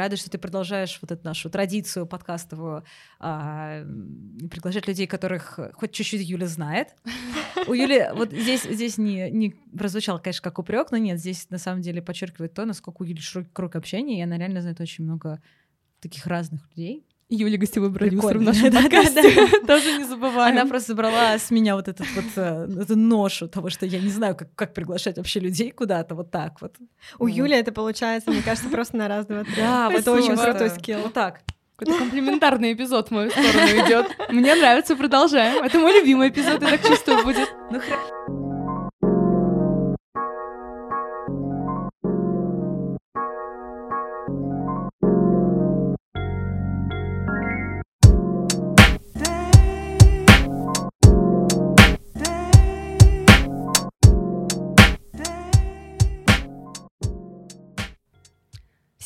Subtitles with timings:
[0.00, 2.84] рада, что ты продолжаешь вот эту нашу традицию подкастовую
[3.18, 3.84] а,
[4.50, 6.96] приглашать людей, которых хоть чуть-чуть Юля знает.
[7.68, 11.58] У Юли вот здесь, здесь не, не прозвучало, конечно, как упрек, но нет, здесь на
[11.58, 15.04] самом деле подчеркивает то, насколько у Юли широкий круг общения, и она реально знает очень
[15.04, 15.42] много
[16.00, 17.06] таких разных людей.
[17.30, 19.46] Юля гостевой продюсер в нашем подкасте.
[19.66, 20.58] Тоже не забываем.
[20.58, 24.08] Она просто забрала с меня вот этот вот э, эту ношу того, что я не
[24.08, 26.74] знаю, как, как приглашать вообще людей куда-то вот так вот.
[27.18, 29.54] У Юли это получается, мне кажется, просто на раз, два, три.
[29.56, 31.00] Да, это очень крутой скилл.
[31.02, 31.40] Вот так.
[31.76, 34.06] Какой-то комплиментарный эпизод в мою сторону идет.
[34.28, 35.62] Мне нравится, продолжаем.
[35.62, 37.48] Это мой любимый эпизод, я так чувствую, будет.
[37.70, 38.49] Ну хорошо.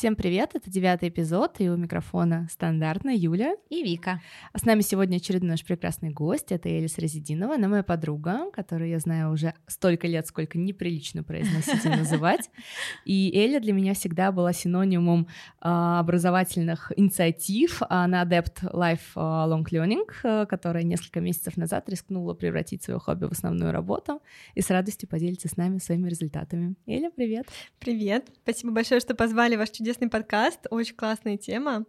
[0.05, 4.21] Всем привет, это девятый эпизод, и у микрофона стандартно Юля и Вика.
[4.53, 8.91] А с нами сегодня очередной наш прекрасный гость, это Элис Резидинова, она моя подруга, которую
[8.91, 12.51] я знаю уже столько лет, сколько неприлично произносить и называть.
[13.05, 15.27] И Эля для меня всегда была синонимом
[15.59, 17.81] а, образовательных инициатив.
[17.89, 23.31] Она адепт Life а, Long Learning, которая несколько месяцев назад рискнула превратить свое хобби в
[23.31, 24.21] основную работу
[24.53, 26.75] и с радостью поделится с нами своими результатами.
[26.85, 27.47] Эля, привет!
[27.79, 28.29] Привет!
[28.43, 31.85] Спасибо большое, что позвали ваш чудесный чудесный подкаст, очень классная тема.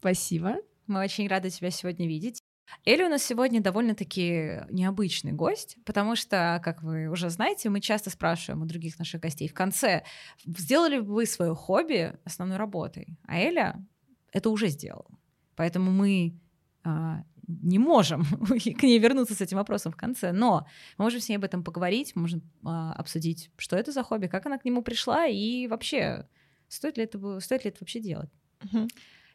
[0.00, 0.56] Спасибо.
[0.88, 2.42] Мы очень рады тебя сегодня видеть.
[2.84, 8.10] Эля у нас сегодня довольно-таки необычный гость, потому что, как вы уже знаете, мы часто
[8.10, 10.02] спрашиваем у других наших гостей в конце,
[10.44, 13.16] сделали бы вы свое хобби основной работой?
[13.28, 13.86] А Эля
[14.32, 15.06] это уже сделала.
[15.54, 16.36] Поэтому мы
[16.82, 20.66] а, не можем к ней вернуться с этим вопросом в конце, но
[20.98, 24.44] мы можем с ней об этом поговорить, можем а, обсудить, что это за хобби, как
[24.46, 26.26] она к нему пришла и вообще
[26.72, 28.30] Стоит ли это, стоит ли это вообще делать?
[28.64, 28.88] Угу.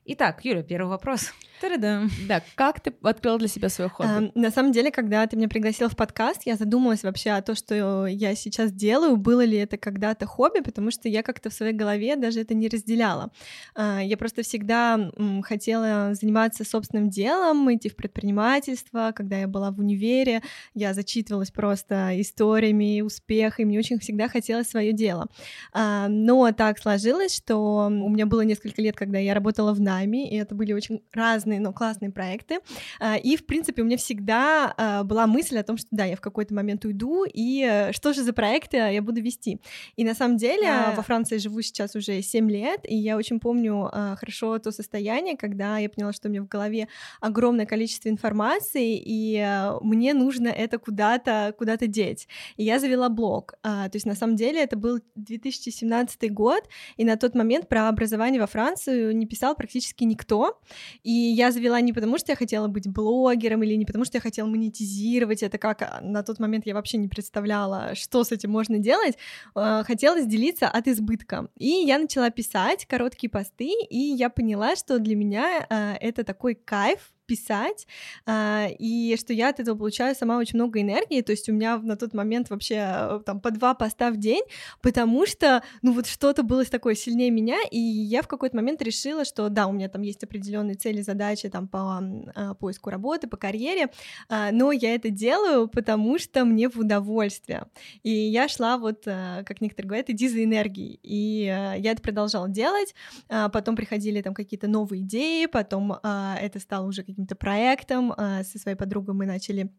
[0.10, 1.34] Итак, Юля, первый вопрос.
[1.62, 2.10] Та-да-дам.
[2.30, 4.08] Да, как ты открыла для себя свое хобби?
[4.10, 7.56] А, на самом деле, когда ты меня пригласила в подкаст, я задумалась вообще о том,
[7.56, 11.74] что я сейчас делаю, было ли это когда-то хобби, потому что я как-то в своей
[11.74, 13.32] голове даже это не разделяла.
[13.76, 15.12] А, я просто всегда
[15.44, 19.12] хотела заниматься собственным делом, идти в предпринимательство.
[19.14, 20.42] Когда я была в универе,
[20.74, 25.28] я зачитывалась просто историями успеха, и мне очень всегда хотелось свое дело.
[25.74, 30.30] А, но так сложилось, что у меня было несколько лет, когда я работала в нами,
[30.30, 32.60] и это были очень разные, но классные проекты.
[33.00, 36.16] А, и, в принципе, у меня всегда а, была мысль о том, что да, я
[36.16, 39.60] в какой-то момент уйду, и э, что же за проекты я буду вести.
[39.96, 40.94] И на самом деле а...
[40.96, 45.78] во Франции живу сейчас уже 7 лет, и я очень помню хорошо то состояние, когда
[45.78, 46.88] я поняла, что у меня в голове
[47.22, 52.28] огромное количество информации, и мне нужно это куда-то куда деть.
[52.58, 53.54] И я завела блог.
[53.62, 56.64] То есть, на самом деле, это был 2017 год,
[56.98, 60.60] и на тот момент про образование во Францию не писал практически практически никто.
[61.04, 64.22] И я завела не потому, что я хотела быть блогером или не потому, что я
[64.22, 68.52] хотела монетизировать это, как а, на тот момент я вообще не представляла, что с этим
[68.52, 69.18] можно делать.
[69.56, 71.48] А, хотелось делиться от избытка.
[71.58, 76.56] И я начала писать короткие посты, и я поняла, что для меня а, это такой
[76.56, 77.86] кайф, писать,
[78.26, 81.78] а, и что я от этого получаю сама очень много энергии, то есть у меня
[81.78, 84.44] на тот момент вообще э, там по два поста в день,
[84.82, 89.26] потому что, ну вот что-то было такое сильнее меня, и я в какой-то момент решила,
[89.26, 92.00] что да, у меня там есть определенные цели, задачи там по
[92.36, 93.90] а, поиску работы, по карьере,
[94.30, 97.66] а, но я это делаю, потому что мне в удовольствие,
[98.04, 102.02] и я шла вот, а, как некоторые говорят, иди за энергией, и а, я это
[102.02, 102.96] продолжала делать,
[103.28, 108.14] потом приходили там какие-то новые идеи, потом это стало уже каким-то проектом.
[108.16, 109.74] А, со своей подругой мы начали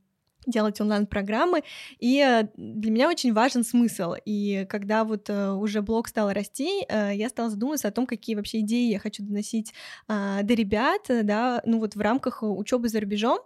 [0.48, 1.62] делать онлайн-программы,
[1.98, 4.14] и э, для меня очень важен смысл.
[4.24, 8.34] И когда вот э, уже блог стал расти, э, я стала задумываться о том, какие
[8.34, 9.72] вообще идеи я хочу доносить
[10.06, 13.38] а, до ребят, да, ну вот в рамках учебы за рубежом.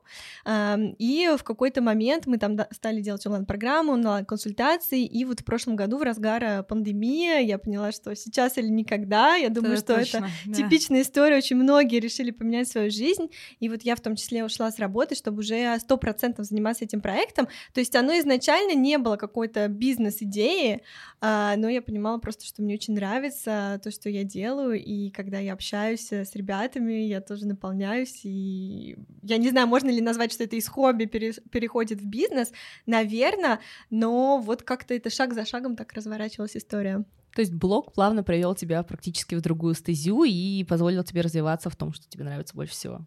[0.47, 5.99] И в какой-то момент мы там стали делать онлайн-программу, онлайн-консультации, и вот в прошлом году
[5.99, 9.35] в разгар пандемии я поняла, что сейчас или никогда.
[9.35, 10.55] Я думаю, это что точно, это да.
[10.55, 11.37] типичная история.
[11.37, 15.15] Очень многие решили поменять свою жизнь, и вот я в том числе ушла с работы,
[15.15, 17.49] чтобы уже сто процентов заниматься этим проектом.
[17.73, 20.83] То есть оно изначально не было какой-то бизнес-идеи,
[21.21, 25.39] а, но я понимала просто, что мне очень нравится то, что я делаю, и когда
[25.39, 30.45] я общаюсь с ребятами, я тоже наполняюсь, и я не знаю, можно ли назвать, что
[30.45, 32.53] это из хобби пере переходит в бизнес,
[32.87, 33.61] наверное,
[33.91, 37.05] но вот как-то это шаг за шагом так разворачивалась история.
[37.35, 41.77] То есть блог плавно привел тебя практически в другую стезю и позволил тебе развиваться в
[41.77, 43.07] том, что тебе нравится больше всего.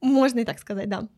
[0.00, 1.08] Можно и так сказать, да.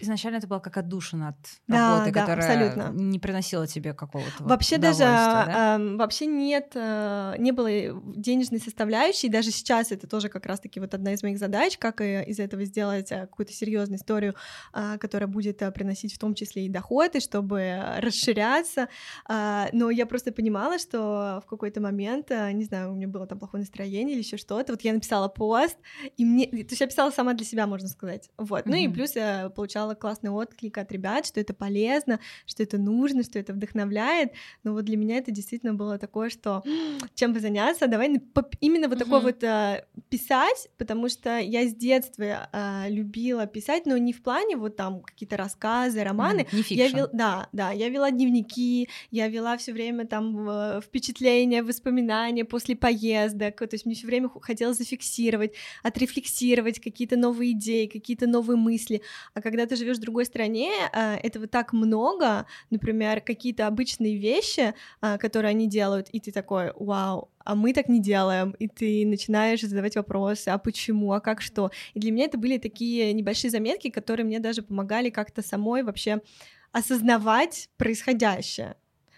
[0.00, 1.36] Изначально это было как отдушина от
[1.66, 3.02] Да, работы, да, которая абсолютно.
[3.02, 5.74] не приносила тебе какого-то вот Вообще даже да?
[5.74, 7.68] ам, вообще нет, э, не было
[8.16, 9.28] денежной составляющей.
[9.28, 12.64] Даже сейчас это тоже как раз-таки вот одна из моих задач, как э, из этого
[12.64, 14.34] сделать э, какую-то серьезную историю,
[14.72, 18.88] а, которая будет э, приносить в том числе и доход, и чтобы э, расширяться.
[19.26, 23.26] А, Но я просто понимала, что в какой-то момент, э, не знаю, у меня было
[23.26, 24.72] там плохое настроение или еще что-то.
[24.72, 25.76] Вот я написала пост,
[26.16, 28.30] и мне, то есть я писала сама для себя, можно сказать.
[28.36, 28.66] Вот.
[28.66, 33.22] Ну и плюс я получала классный отклик от ребят, что это полезно, что это нужно,
[33.22, 34.32] что это вдохновляет.
[34.62, 36.62] Но вот для меня это действительно было такое, что
[37.14, 38.20] чем бы заняться, давай
[38.60, 43.96] именно вот такое вот а, писать, потому что я с детства а, любила писать, но
[43.96, 46.46] не в плане вот там какие-то рассказы, романы.
[46.52, 51.62] Не Я вел, да, да, я вела дневники, я вела все время там э, впечатления,
[51.62, 58.26] воспоминания после поездок, то есть мне все время хотелось зафиксировать, отрефлексировать какие-то новые идеи, какие-то
[58.26, 59.02] новые мысли.
[59.34, 64.74] А когда ты живешь в другой стране, а, этого так много, например, какие-то обычные вещи,
[65.00, 69.06] а, которые они делают, и ты такой, вау, а мы так не делаем, и ты
[69.06, 71.70] начинаешь задавать вопросы, а почему, а как что.
[71.94, 76.20] И для меня это были такие небольшие заметки, которые мне даже помогали как-то самой вообще
[76.72, 78.74] осознавать происходящее.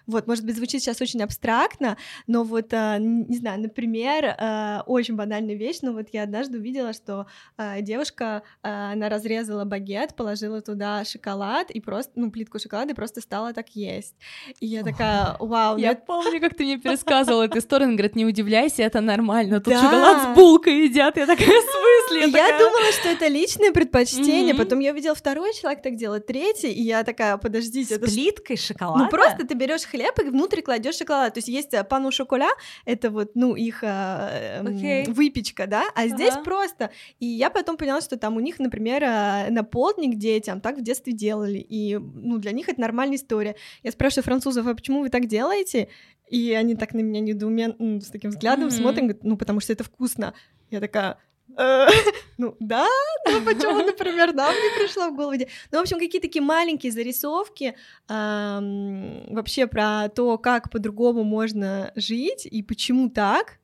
[0.08, 1.96] Вот, может быть, звучит сейчас очень абстрактно,
[2.26, 6.93] но вот, а, не знаю, например, а, очень банальная вещь, но вот я однажды увидела,
[6.94, 7.26] что
[7.56, 13.20] а, девушка, она разрезала багет, положила туда шоколад и просто, ну, плитку шоколада и просто
[13.20, 14.14] стала так есть.
[14.60, 17.90] И я такая, вау, ну Я это- помню, как ты мне пересказывала эту историю.
[17.90, 19.61] Он говорит, не удивляйся, это нормально.
[19.61, 19.82] Тут Да.
[19.82, 21.16] шоколад с булкой едят.
[21.19, 22.20] Я такая, в смысле?
[22.26, 24.62] Я такая, думала, что это личное предпочтение, Мгм.
[24.64, 28.56] потом я увидела второй человек так делает, третий, и я такая, подождите, С это плиткой
[28.56, 29.04] шоколада?
[29.04, 31.35] Ну просто ты берешь хлеб и внутрь кладешь шоколад.
[31.35, 32.49] То есть есть э, пану шоколя,
[32.85, 35.05] это вот, ну, их э, м, Окей.
[35.06, 36.45] выпечка, да, а здесь Ага.
[36.45, 36.91] просто.
[37.19, 40.83] И я потом поняла, что там у них, например, э, на полдник детям так в
[40.83, 43.56] детстве делали, и, ну, для них это нормальная история.
[43.83, 45.89] Я спрашиваю французов, а почему вы так делаете?
[46.31, 48.71] И они так на меня недоуменно, ну, с таким взглядом Мгм.
[48.73, 50.35] смотрят, говорят, ну, потому что это вкусно.
[50.71, 51.17] Я такая, «Э,
[52.39, 52.87] ну да,
[53.27, 55.37] ну почему, например, нам не пришло в голову.
[55.37, 57.75] идея?» Ну, в общем, какие-то такие маленькие зарисовки
[58.09, 63.59] вообще про то, как по-другому можно жить и почему так,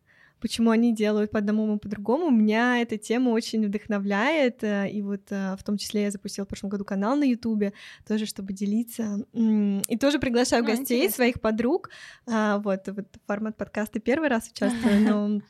[0.45, 2.31] почему они делают по одному, мы по-другому.
[2.31, 6.49] Меня эта тема очень вдохновляет, э, и вот э, в том числе я запустила в
[6.49, 7.73] прошлом году канал на Ютубе,
[8.07, 9.25] тоже чтобы делиться.
[9.33, 11.15] И тоже приглашаю А, гостей, интересно.
[11.15, 11.89] своих подруг.
[12.27, 15.41] А, Вот, вот формат подкаста первый раз участвую, но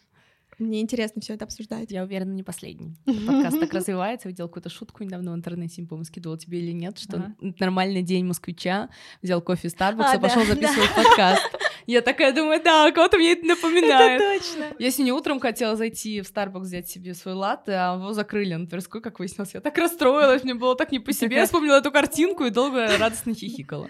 [0.59, 1.91] мне интересно все это обсуждать.
[1.91, 2.97] Я уверена, не последний.
[3.07, 4.29] Подкаст так развивается.
[4.29, 7.35] Я видела какую-то шутку недавно в интернете, не помню, скидывала тебе или нет, что Ага.
[7.59, 8.89] нормальный день москвича,
[9.23, 11.43] взял кофе из Starbucks, А, пошел да, записывать подкаст.
[11.87, 14.21] Я такая думаю, да, кого-то мне это напоминает.
[14.21, 14.77] Это точно.
[14.79, 18.67] Я сегодня утром хотела зайти в Starbucks взять себе свой латте, а его закрыли на
[18.67, 19.55] Тверской, как выяснилось.
[19.55, 21.37] Я так расстроилась, мне было так не по себе.
[21.37, 23.89] Я вспомнила эту картинку и долго радостно хихикала.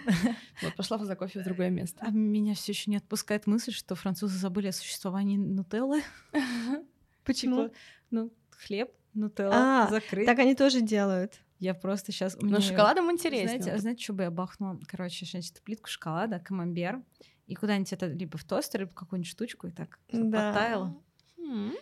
[0.63, 1.99] Вот, пошла за кофе в другое место.
[2.01, 6.03] А меня все еще не отпускает мысль, что французы забыли о существовании нутеллы.
[7.25, 7.65] Почему?
[7.65, 7.75] Типа,
[8.11, 10.27] ну, хлеб, нутелла, А, закрыть.
[10.27, 11.41] Так они тоже делают.
[11.59, 12.37] Я просто сейчас...
[12.41, 13.61] Но шоколадом интереснее.
[13.61, 14.79] Знаете, знаете, что бы я бахнула?
[14.87, 17.01] Короче, значит, плитку шоколада, камамбер,
[17.47, 20.53] и куда-нибудь это либо в тостер, либо какую-нибудь штучку, и так Да.
[20.53, 20.97] подтаяло.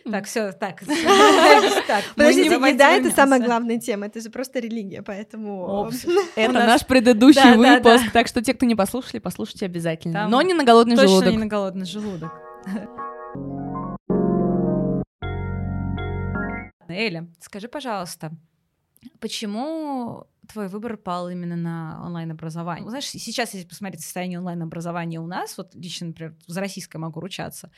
[0.03, 0.79] Так, все, так.
[2.15, 5.89] Подождите, еда— это самая главная тема, это же просто религия, поэтому...
[6.35, 10.27] Это наш предыдущий выпуск, так что те, кто не послушали, послушайте обязательно.
[10.27, 11.31] Но не на голодный Точно желудок.
[11.31, 12.31] не на голодный желудок.
[16.89, 18.31] Эля, скажи, пожалуйста,
[19.19, 22.87] почему твой выбор пал именно на онлайн-образование?
[22.89, 27.71] Знаешь, сейчас, если посмотреть состояние онлайн-образования у нас, вот лично, например, за российское могу ручаться,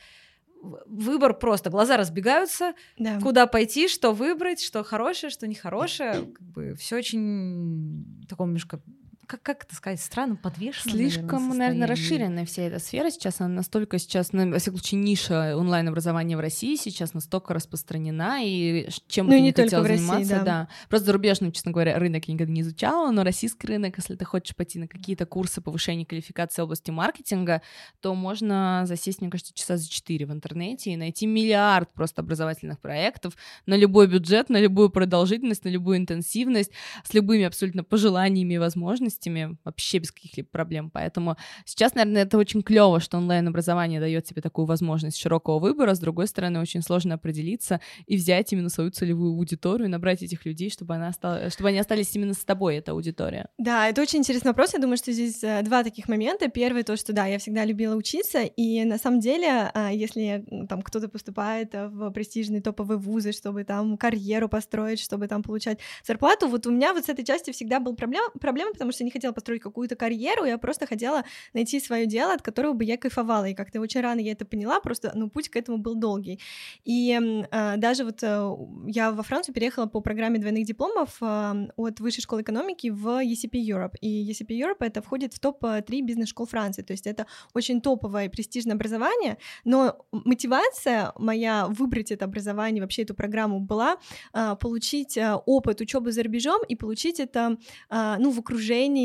[0.86, 3.20] выбор просто, глаза разбегаются, Да.
[3.20, 8.80] куда пойти, что выбрать, что хорошее, что нехорошее, как бы все очень в таком немножко,
[9.26, 10.92] как, как это сказать, странно подвешено.
[10.92, 13.40] Слишком, наверное, расширенная вся эта сфера сейчас.
[13.40, 18.88] Она настолько сейчас, на во всяком случае, ниша онлайн-образования в России сейчас настолько распространена, и
[19.08, 20.68] чем Ну ты не не хотела России, заниматься, да.
[20.88, 24.54] Просто зарубежный, честно говоря, рынок я никогда не изучала, но российский рынок, если ты хочешь
[24.54, 27.62] пойти на какие-то курсы повышения квалификации в области маркетинга,
[28.00, 32.80] то можно засесть, мне кажется, часа за четыре в интернете и найти миллиард просто образовательных
[32.80, 33.34] проектов
[33.66, 36.70] на любой бюджет, на любую продолжительность, на любую интенсивность,
[37.04, 39.15] с любыми абсолютно пожеланиями и возможностями.
[39.16, 40.90] Специальностями вообще без каких-либо проблем.
[40.90, 45.94] Поэтому сейчас, наверное, это очень клево, что онлайн-образование дает тебе такую возможность широкого выбора.
[45.94, 50.70] С другой стороны, очень сложно определиться и взять именно свою целевую аудиторию, набрать этих людей,
[50.70, 53.48] чтобы, она стала, чтобы они остались именно с тобой, эта аудитория.
[53.58, 54.74] Да, это очень интересный вопрос.
[54.74, 56.48] Я думаю, что здесь э, два таких момента.
[56.48, 60.82] Первый то, что да, я всегда любила учиться, и на самом деле, а, если там
[60.82, 66.66] кто-то поступает в престижные топовые вузы, чтобы там карьеру построить, чтобы там получать зарплату, вот
[66.66, 69.62] у меня вот с этой частью всегда был проблема, проблема, потому что не хотела построить
[69.62, 73.80] какую-то карьеру, я просто хотела найти свое дело, от которого бы я кайфовала, и как-то
[73.80, 76.40] очень рано я это поняла, просто, ну, путь к этому был долгий.
[76.84, 77.18] И
[77.50, 82.22] э, даже вот э, я во Францию переехала по программе двойных дипломов э, от Высшей
[82.22, 86.92] школы экономики в ECP Europe, и ECP Europe это входит в топ-3 бизнес-школ Франции, то
[86.92, 93.14] есть это очень топовое и престижное образование, но мотивация моя выбрать это образование, вообще эту
[93.14, 93.96] программу была
[94.32, 97.56] э, получить э, опыт учебы за рубежом и получить это,
[97.90, 98.95] э, ну, в окружении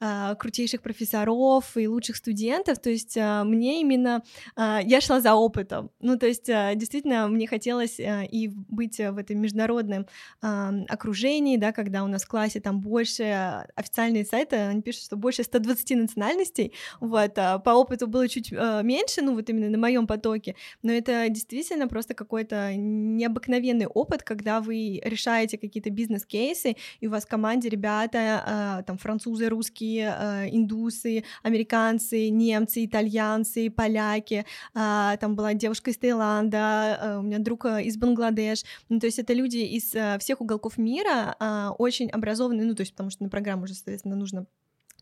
[0.00, 4.22] э, крутейших профессоров и лучших студентов, то есть э, мне именно,
[4.56, 8.98] э, я шла за опытом, ну, то есть э, действительно мне хотелось э, и быть
[8.98, 10.06] в этом международном
[10.42, 15.16] э, окружении, да, когда у нас в классе там больше официальные сайты, они пишут, что
[15.16, 19.78] больше 120 национальностей, вот, а по опыту было чуть э, меньше, ну, вот именно на
[19.78, 27.06] моем потоке, но это действительно просто какой-то необыкновенный опыт, когда вы решаете какие-то бизнес-кейсы, и
[27.06, 34.44] у вас в команде ребята, э, там, французы, русские, э, индусы, американцы, немцы, итальянцы, поляки,
[34.74, 39.06] э, там была девушка из Таиланда, э, у меня друг э, из Бангладеш, ну, то
[39.06, 43.22] есть это люди из всех уголков мира, э, очень образованные, ну, то есть потому что
[43.22, 44.46] на программу уже, соответственно, нужно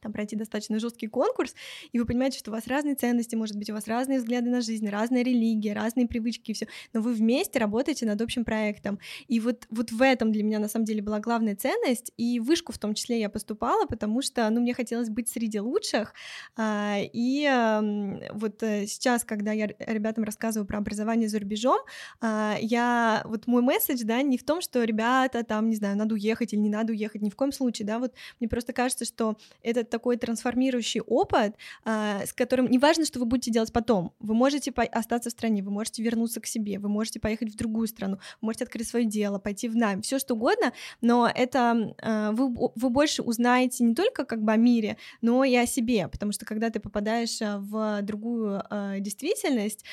[0.04, 1.54] там пройти достаточно жесткий конкурс,
[1.92, 4.60] и вы понимаете, что у вас разные ценности, может быть, у вас разные взгляды на
[4.60, 8.98] жизнь, разная религия, разные привычки и все, но вы вместе работаете над общим проектом.
[9.26, 12.72] И вот, вот в этом для меня на самом деле была главная ценность, и вышку
[12.72, 16.12] в том числе я поступала, потому что, ну, мне хотелось быть среди лучших,
[16.56, 17.48] а, и
[18.32, 21.80] вот э, сейчас, когда я ребятам рассказываю про образование за рубежом,
[22.20, 26.14] а, я, вот мой месседж, да, не в том, что ребята там, не знаю, надо
[26.14, 29.36] уехать или не надо уехать, ни в коем случае, да, вот мне просто кажется, что
[29.62, 34.72] этот такой трансформирующий опыт, а, с которым неважно, что вы будете делать потом, вы можете
[34.72, 38.46] остаться в стране, вы можете вернуться к себе, вы можете поехать в другую страну, вы
[38.46, 42.90] можете открыть свое дело, пойти в найм, все что угодно, но это а, вы, вы
[42.90, 46.70] больше узнаете не только как бы о мире, но и о себе, потому что когда
[46.70, 48.62] ты попадаешь а, в другую
[48.98, 49.84] действительность,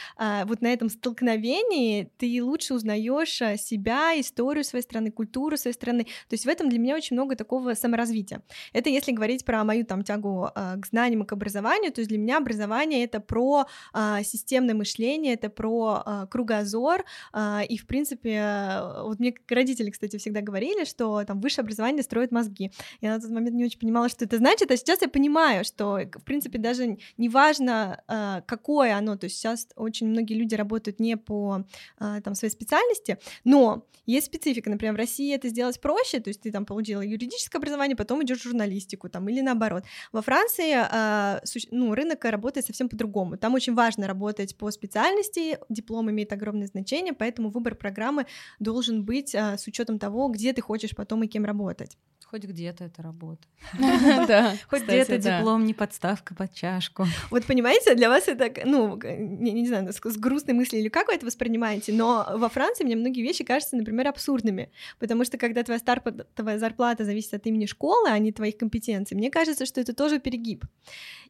[0.45, 6.33] вот на этом столкновении ты лучше узнаешь себя, историю своей страны, культуру своей страны, то
[6.33, 8.41] есть в этом для меня очень много такого саморазвития.
[8.73, 12.07] Это если говорить про мою там тягу э, к знаниям и к образованию, то есть
[12.07, 17.85] для меня образование это про э, системное мышление, это про э, кругозор, э, и в
[17.85, 22.71] принципе, вот мне родители, кстати, всегда говорили, что там высшее образование строит мозги.
[23.01, 25.99] Я на тот момент не очень понимала, что это значит, а сейчас я понимаю, что
[26.13, 31.01] в принципе даже не важно, э, какое оно, то есть сейчас очень многие люди работают
[31.01, 31.65] не по
[31.99, 36.41] э, там своей специальности, но есть специфика, например, в России это сделать проще, то есть
[36.41, 39.80] ты там получила юридическое образование, потом идешь в журналистику, там или наоборот.
[40.11, 41.39] Во Франции э,
[41.71, 43.37] ну, рынок работает совсем по-другому.
[43.37, 48.25] Там очень важно работать по специальности, диплом имеет огромное значение, поэтому выбор программы
[48.59, 51.97] должен быть э, с учетом того, где ты хочешь потом и кем работать.
[52.31, 53.41] Хоть где-то это работа.
[54.27, 54.55] Да.
[54.69, 57.05] Хоть где-то диплом не подставка под чашку.
[57.29, 61.25] Вот понимаете, для вас это, ну, не знаю, с грустной мыслью или как вы это
[61.25, 67.03] воспринимаете, но во Франции мне многие вещи кажутся, например, абсурдными, потому что когда твоя зарплата
[67.03, 70.65] зависит от имени школы, а не твоих компетенций, мне кажется, что это тоже перегиб.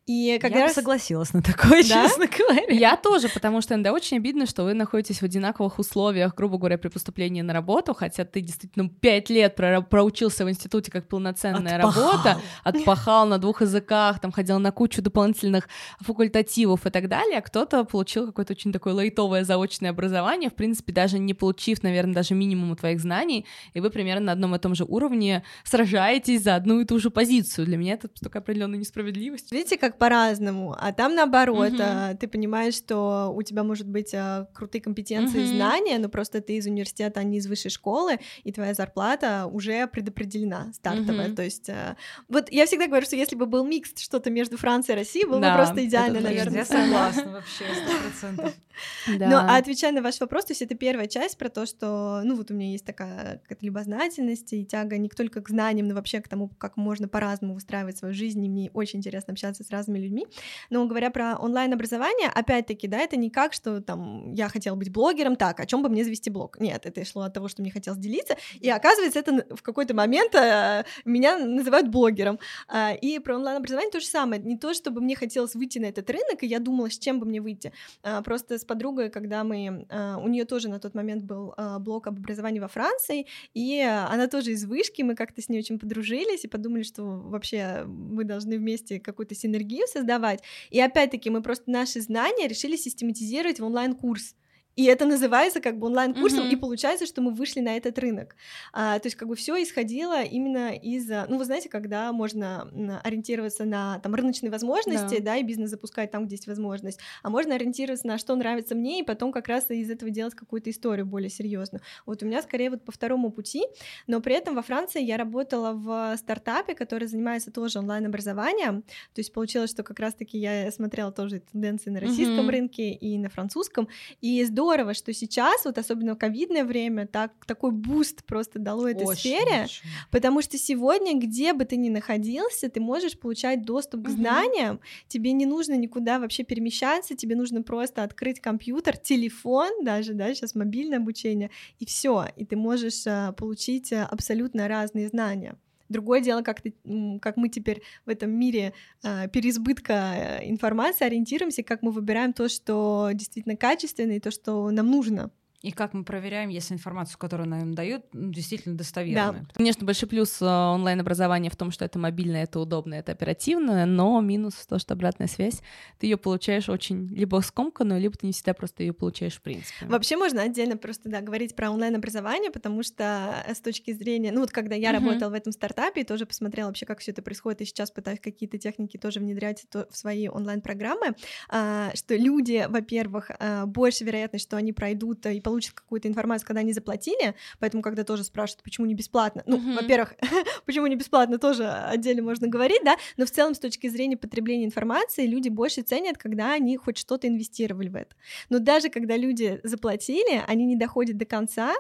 [0.08, 0.74] И когда я раз...
[0.74, 2.08] согласилась на такое, да?
[2.08, 2.74] честно говоря.
[2.74, 6.80] Я тоже, потому что иногда очень обидно, что вы находитесь в одинаковых условиях, грубо говоря,
[6.80, 11.78] при поступлении на работу, хотя ты действительно пять лет про проучился в институте как полноценная
[11.78, 12.12] отпахал.
[12.12, 15.70] работа, отпахал на двух языках, там ходил на кучу дополнительных
[16.00, 20.94] факультативов и так далее, а кто-то получил какое-то очень такое лайтовое заочное образование, в принципе,
[20.94, 24.74] даже не получив, наверное, даже минимум твоих знаний, и вы примерно на одном и том
[24.74, 27.68] же уровне сражаетесь за одну и ту же позицию.
[27.68, 29.52] Для меня это такая определенная несправедливость.
[29.52, 32.18] Видите, как по-разному, а там наоборот, mm-hmm.
[32.18, 35.44] ты понимаешь, что у тебя может быть а, крутые компетенции mm-hmm.
[35.44, 39.48] и знания, но просто ты из университета, а не из высшей школы, и твоя зарплата
[39.52, 41.30] уже предопределена, стартовая.
[41.30, 41.36] Mm-hmm.
[41.36, 41.98] То есть а,
[42.28, 45.42] вот я всегда говорю, что если бы был микс что-то между Францией и Россией, было
[45.42, 46.60] да, бы просто идеально, наверное.
[46.60, 48.54] Я согласна вообще, сто процентов.
[49.08, 52.36] Но а отвечая на ваш вопрос, то есть это первая часть про то, что, ну
[52.36, 56.22] вот у меня есть такая какая-то любознательность и тяга не только к знаниям, но вообще
[56.22, 59.70] к тому, как можно по-разному выстраивать свою свою жизнь, и мне очень интересно общаться с
[59.70, 60.28] разными людьми.
[60.70, 65.36] Но говоря про онлайн-образование, опять-таки, да, это не как, что там я хотела быть блогером,
[65.36, 66.60] так, о чем бы мне завести блог?
[66.60, 70.36] Нет, это шло от того, что мне хотелось делиться, и оказывается, это в какой-то момент
[70.36, 72.40] э, меня называют блогером.
[72.68, 74.42] А, и про онлайн-образование то же самое.
[74.42, 77.26] Не то, чтобы мне хотелось выйти на этот рынок, и я думала, с чем бы
[77.26, 77.72] мне выйти.
[78.04, 79.86] А, просто с подругой, когда мы...
[79.90, 84.28] А, у нее тоже на тот момент был блог об образовании во Франции, и она
[84.28, 88.58] тоже из вышки, мы как-то с ней очень подружились и подумали, что вообще мы должны
[88.58, 90.42] вместе какую-то синергию создавать.
[90.70, 94.36] И опять-таки мы просто наши знания решили систематизировать в онлайн-курс.
[94.76, 96.54] И это называется как бы онлайн-курсом, mm-hmm.
[96.54, 98.36] и получается, что мы вышли на этот рынок.
[98.72, 103.66] А, то есть как бы все исходило именно из, ну вы знаете, когда можно ориентироваться
[103.66, 107.56] на там рыночные возможности, да, да и бизнес запускать там, где есть возможность, а можно
[107.56, 111.30] ориентироваться на что нравится мне, и потом как раз из этого делать какую-то историю более
[111.30, 111.82] серьезную.
[112.06, 113.64] Вот у меня скорее вот по второму пути,
[114.08, 119.34] но при этом во Франции я работала в стартапе, который занимается тоже онлайн-образованием, то есть
[119.34, 122.52] получилось, что как раз-таки я смотрела тоже тенденции на российском mm-hmm.
[122.52, 123.90] рынке и на французском,
[124.22, 128.88] и здорово здорово, что сейчас, вот особенно в ковидное время, так, такой boost просто дало
[128.88, 129.82] этой очень, сфере, очень.
[130.12, 134.18] потому что сегодня, где бы ты ни находился, ты можешь получать доступ к угу.
[134.18, 140.34] знаниям, тебе не нужно никуда вообще перемещаться, тебе нужно просто открыть компьютер, телефон даже, да,
[140.34, 141.50] сейчас мобильное обучение,
[141.80, 145.58] и все, и ты можешь а, получить а, абсолютно разные знания.
[145.92, 146.74] Другое дело, как, ты,
[147.22, 153.10] как мы теперь в этом мире э, переизбытка информации ориентируемся, как мы выбираем то, что
[153.14, 155.32] действительно качественно, и то, что нам нужно.
[155.62, 159.42] И как мы проверяем, если информацию, которую нам дают, ну, действительно достоверная.
[159.42, 159.48] Да.
[159.54, 164.20] Конечно, большой плюс э, онлайн-образования в том, что это мобильно, это удобно, это оперативно, но
[164.22, 165.62] минус в том, что обратная связь,
[166.00, 169.86] ты ее получаешь очень либо скомканную, либо ты не всегда просто ее получаешь в принципе.
[169.86, 174.42] Вообще можно отдельно просто да, говорить про онлайн-образование, потому что э, с точки зрения, ну
[174.42, 174.94] вот когда я uh-huh.
[174.94, 178.20] работала в этом стартапе и тоже посмотрела вообще, как все это происходит, и сейчас пытаюсь
[178.20, 181.16] какие-то техники тоже внедрять в свои онлайн-программы,
[181.50, 186.62] а, что люди, во-первых, а, больше вероятность, что они пройдут и получат какую-то информацию, когда
[186.62, 189.82] они заплатили, поэтому когда тоже спрашивают, почему не бесплатно, ну, mm-hmm.
[189.82, 190.14] во-первых,
[190.66, 194.64] почему не бесплатно, тоже отдельно можно говорить, да, но в целом с точки зрения потребления
[194.64, 198.16] информации люди больше ценят, когда они хоть что-то инвестировали в это.
[198.50, 201.74] Но даже когда люди заплатили, они не доходят до конца,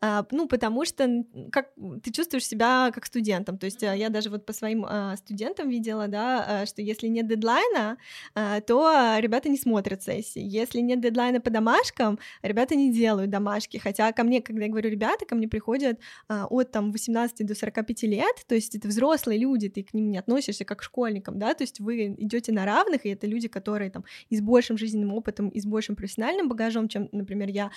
[0.00, 1.70] а, ну, потому что как
[2.02, 5.68] ты чувствуешь себя как студентом, то есть а, я даже вот по своим а, студентам
[5.68, 7.98] видела, да, что если нет дедлайна,
[8.34, 14.12] то ребята не смотрят сессии, если нет дедлайна по домашкам, ребята не делают домашки, хотя
[14.12, 18.36] ко мне, когда я говорю ребята, ко мне приходят от там 18 до 45 лет,
[18.46, 21.64] то есть это взрослые люди, ты к ним не относишься как к школьникам, да, то
[21.64, 25.48] есть вы идете на равных, и это люди, которые там и с большим жизненным опытом,
[25.48, 27.70] и с большим профессиональным багажом, чем, например, я,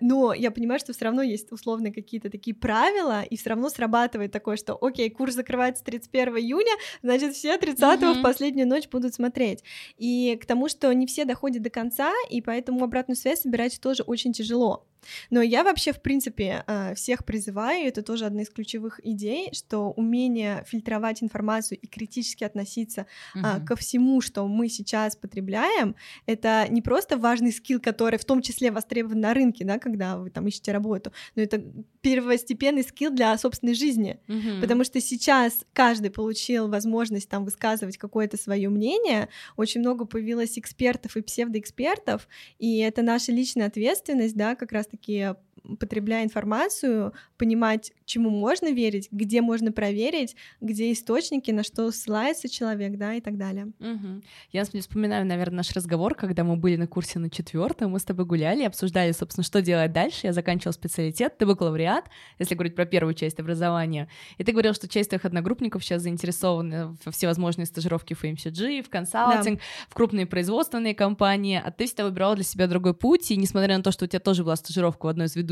[0.00, 3.68] но я понимаю, что все равно равно есть условно какие-то такие правила, и все равно
[3.70, 8.18] срабатывает такое, что окей, курс закрывается 31 июня, значит, все 30 mm-hmm.
[8.18, 9.64] в последнюю ночь будут смотреть.
[9.96, 14.02] И к тому, что не все доходят до конца, и поэтому обратную связь собирать тоже
[14.02, 14.57] очень тяжело.
[14.58, 14.84] 落。
[15.30, 20.64] Но я вообще, в принципе, э, всех призываю, это тоже одна из ключевых идей, что умение
[20.66, 23.66] фильтровать информацию и критически относиться угу.
[23.66, 28.70] ко всему, что мы сейчас потребляем, это не просто важный скилл, который в том числе
[28.70, 31.62] востребован на рынке, да, когда вы там ищете работу, но это
[32.00, 34.60] первостепенный скилл для собственной жизни, угу.
[34.60, 41.16] потому что сейчас каждый получил возможность там высказывать какое-то свое мнение, очень много появилось экспертов
[41.16, 45.34] и псевдоэкспертов, и это наша личная ответственность, да, как раз раз-таки
[45.78, 52.96] потребляя информацию, понимать, чему можно верить, где можно проверить, где источники, на что ссылается человек,
[52.96, 53.72] да, и так далее.
[53.78, 54.22] Угу.
[54.52, 58.24] Я вспоминаю, наверное, наш разговор, когда мы были на курсе на четвертом, мы с тобой
[58.24, 60.26] гуляли, обсуждали, собственно, что делать дальше.
[60.26, 62.06] Я заканчивала специалитет, ты бакалавриат,
[62.38, 64.08] если говорить про первую часть образования.
[64.38, 68.88] И ты говорил, что часть твоих одногруппников сейчас заинтересованы во всевозможные стажировки в FMCG, в
[68.88, 69.64] консалтинг, да.
[69.88, 73.82] в крупные производственные компании, а ты всегда выбирала для себя другой путь, и несмотря на
[73.82, 75.47] то, что у тебя тоже была стажировка в одной из ведущих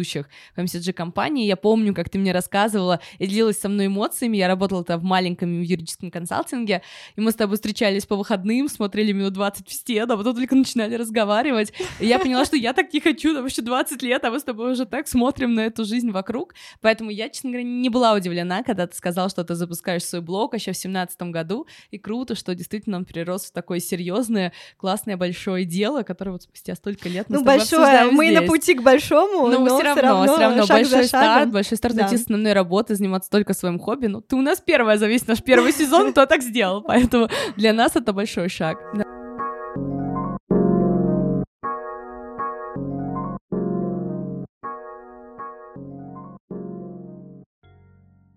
[0.57, 5.01] FMCG-компаний, я помню, как ты мне рассказывала и делилась со мной эмоциями, я работала там
[5.01, 6.83] в маленьком юридическом консалтинге,
[7.17, 10.55] и мы с тобой встречались по выходным, смотрели минут 20 в стену, а потом только
[10.55, 14.31] начинали разговаривать, и я поняла, что я так не хочу, там еще 20 лет, а
[14.31, 17.89] мы с тобой уже так смотрим на эту жизнь вокруг, поэтому я, честно говоря, не
[17.89, 21.99] была удивлена, когда ты сказал, что ты запускаешь свой блог еще в семнадцатом году, и
[21.99, 27.09] круто, что действительно он перерос в такое серьезное, классное, большое дело, которое вот спустя столько
[27.09, 28.41] лет мы ну, большое, мы здесь.
[28.41, 31.79] на пути к большому, ну, но все равно, все равно, все равно большой старт, большой
[31.79, 32.03] старт, да.
[32.03, 34.07] найти основной работы, заниматься только своим хобби.
[34.07, 37.73] Ну, ты у нас первая за весь наш первый сезон, кто так сделал, поэтому для
[37.73, 38.79] нас это большой шаг.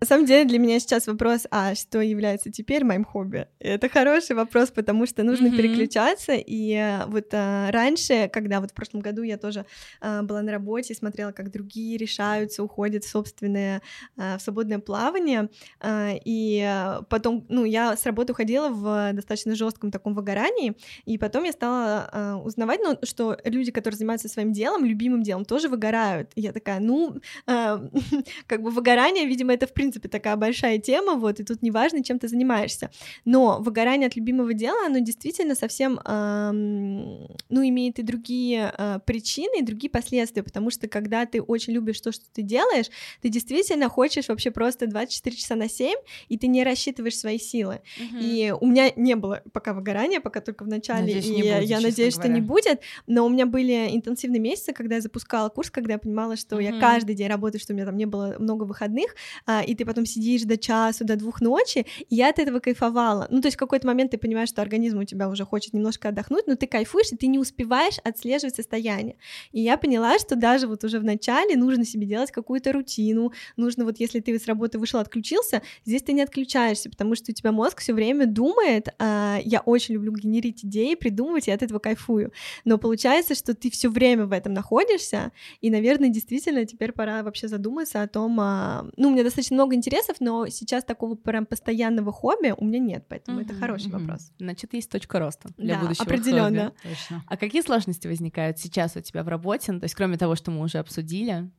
[0.02, 3.48] На самом деле для меня сейчас вопрос, а что является теперь моим хобби?
[3.58, 5.56] Это хороший вопрос, потому что нужно mm-hmm.
[5.58, 6.32] переключаться.
[6.32, 9.66] И э, вот а, раньше, когда вот в прошлом году я тоже
[10.00, 13.82] а, была на работе, смотрела, как другие решаются, уходят в собственное
[14.16, 19.90] а, в свободное плавание, а, и потом, ну, я с работы уходила в достаточно жестком
[19.90, 24.86] таком выгорании, и потом я стала а, узнавать, ну, что люди, которые занимаются своим делом,
[24.86, 26.30] любимым делом, тоже выгорают.
[26.36, 27.86] И я такая, ну, а,
[28.46, 32.18] как бы выгорание, видимо, это в принципе такая большая тема, вот, и тут неважно, чем
[32.18, 32.90] ты занимаешься.
[33.24, 39.60] Но выгорание от любимого дела, оно действительно совсем, а, ну, имеет и другие а, причины,
[39.60, 42.86] и другие последствия, потому что когда ты очень любишь то, что ты делаешь,
[43.22, 45.94] ты действительно хочешь вообще просто 24 часа на 7,
[46.28, 47.80] и ты не рассчитываешь свои силы.
[47.98, 48.20] Uh-huh.
[48.20, 51.80] И у меня не было пока выгорания, пока только в начале, надеюсь, и будет, я
[51.80, 52.28] надеюсь, говоря.
[52.28, 55.98] что не будет, но у меня были интенсивные месяцы, когда я запускала курс, когда я
[55.98, 56.74] понимала, что uh-huh.
[56.74, 59.14] я каждый день работаю, что у меня там не было много выходных,
[59.46, 63.26] а, и ты потом сидишь до часу, до двух ночи, и я от этого кайфовала.
[63.30, 66.10] Ну, то есть в какой-то момент ты понимаешь, что организм у тебя уже хочет немножко
[66.10, 69.16] отдохнуть, но ты кайфуешь, и ты не успеваешь отслеживать состояние.
[69.52, 73.86] И я поняла, что даже вот уже в начале нужно себе делать какую-то рутину, нужно
[73.86, 77.50] вот если ты с работы вышел, отключился, здесь ты не отключаешься, потому что у тебя
[77.50, 82.32] мозг все время думает, а, я очень люблю генерить идеи, придумывать, и от этого кайфую.
[82.66, 87.48] Но получается, что ты все время в этом находишься, и, наверное, действительно теперь пора вообще
[87.48, 88.86] задуматься о том, а...
[88.98, 93.06] ну, у меня достаточно много интересов, но сейчас такого прям постоянного хобби у меня нет,
[93.08, 94.00] поэтому uh-huh, это хороший uh-huh.
[94.00, 94.32] вопрос.
[94.38, 96.72] Значит, есть точка роста для да, будущего определенно.
[96.82, 97.24] Точно.
[97.26, 99.72] А какие сложности возникают сейчас у тебя в работе?
[99.72, 101.50] Ну, то есть, кроме того, что мы уже обсудили,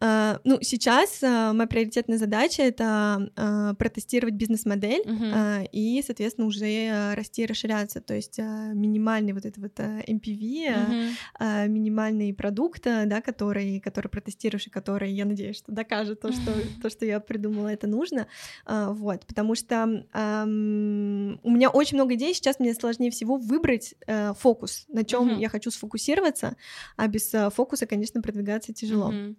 [0.00, 5.68] ну, сейчас uh, моя приоритетная задача это uh, протестировать бизнес-модель uh-huh.
[5.70, 8.00] и, соответственно, уже расти и расширяться.
[8.00, 11.68] То есть минимальный вот этот вот MPV, uh-huh.
[11.68, 16.90] минимальный продукт, да, который, который протестируешь и который, я надеюсь, что докажет то, что, то,
[16.90, 18.26] что я придумала, это нужно.
[18.66, 24.34] Вот, потому что um, у меня очень много идей, сейчас мне сложнее всего выбрать uh,
[24.34, 25.40] фокус, на чем uh-huh.
[25.40, 26.56] я хочу сфокусироваться,
[26.96, 29.12] а без uh, фокуса, конечно, продвигаться тяжело.
[29.12, 29.36] Uh-huh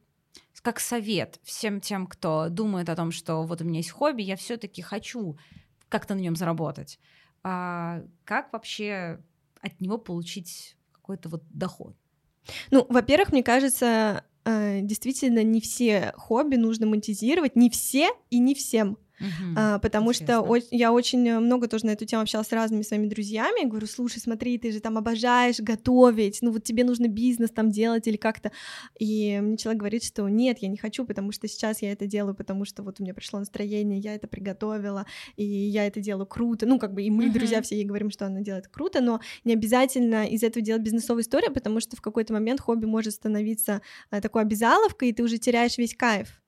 [0.64, 4.36] как совет всем тем, кто думает о том, что вот у меня есть хобби, я
[4.36, 5.38] все-таки хочу
[5.90, 7.00] как-то на нем заработать.
[7.44, 9.20] А как вообще
[9.62, 11.96] от него получить какой-то вот доход?
[12.72, 18.56] Ну, во-первых, мне кажется, э, действительно не все хобби нужно монетизировать, не все и не
[18.56, 18.98] всем.
[19.56, 20.46] А, потому интересно.
[20.46, 23.68] что я очень много тоже на эту тему общалась с разными своими друзьями.
[23.68, 28.08] Говорю, слушай, смотри, ты же там обожаешь готовить, ну вот тебе нужно бизнес там делать
[28.08, 28.52] или как-то.
[29.00, 32.36] И мне человек говорит, что нет, я не хочу, потому что сейчас я это делаю,
[32.36, 35.06] потому что вот у меня пришло настроение, я это приготовила,
[35.36, 36.66] и я это делаю круто.
[36.66, 37.34] Ну, как бы и мы, угу.
[37.34, 41.24] друзья, все ей говорим, что она делает круто, но не обязательно из этого делать бизнесовую
[41.24, 43.82] историю, потому что в какой-то момент хобби может становиться
[44.12, 46.43] э, такой обязаловкой, и ты уже теряешь весь кайф.